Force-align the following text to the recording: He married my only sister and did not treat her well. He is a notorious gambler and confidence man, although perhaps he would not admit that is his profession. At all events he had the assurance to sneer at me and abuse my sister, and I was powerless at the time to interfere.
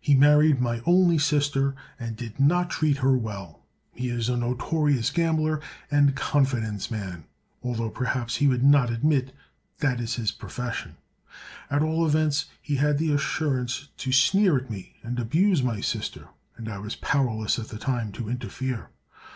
He 0.00 0.16
married 0.16 0.60
my 0.60 0.82
only 0.86 1.18
sister 1.18 1.76
and 2.00 2.16
did 2.16 2.40
not 2.40 2.68
treat 2.68 2.96
her 2.96 3.16
well. 3.16 3.62
He 3.92 4.08
is 4.08 4.28
a 4.28 4.36
notorious 4.36 5.08
gambler 5.10 5.60
and 5.88 6.16
confidence 6.16 6.90
man, 6.90 7.26
although 7.62 7.90
perhaps 7.90 8.38
he 8.38 8.48
would 8.48 8.64
not 8.64 8.90
admit 8.90 9.32
that 9.78 10.00
is 10.00 10.16
his 10.16 10.32
profession. 10.32 10.96
At 11.70 11.80
all 11.84 12.04
events 12.04 12.46
he 12.60 12.74
had 12.74 12.98
the 12.98 13.12
assurance 13.12 13.86
to 13.98 14.10
sneer 14.10 14.56
at 14.56 14.68
me 14.68 14.96
and 15.04 15.16
abuse 15.20 15.62
my 15.62 15.80
sister, 15.80 16.26
and 16.56 16.68
I 16.68 16.78
was 16.78 16.96
powerless 16.96 17.56
at 17.56 17.68
the 17.68 17.78
time 17.78 18.10
to 18.14 18.28
interfere. 18.28 18.88